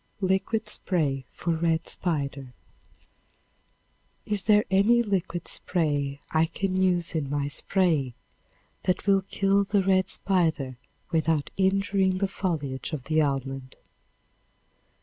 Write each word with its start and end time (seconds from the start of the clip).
Liquid 0.21 0.67
Spray 0.67 1.25
for 1.31 1.51
Red 1.55 1.85
Spider. 1.87 2.55
Is 4.25 4.41
there 4.45 4.65
any 4.71 5.03
liquid 5.03 5.47
spray 5.47 6.19
I 6.31 6.47
can 6.47 6.75
use 6.81 7.13
in 7.13 7.29
my 7.29 7.47
spraying 7.49 8.15
that 8.85 9.05
will 9.05 9.21
kill 9.21 9.63
the 9.63 9.83
red 9.83 10.09
spider 10.09 10.79
without 11.11 11.51
injuring 11.55 12.17
the 12.17 12.27
foliage 12.27 12.93
of 12.93 13.03
the 13.03 13.21
almond? 13.21 13.75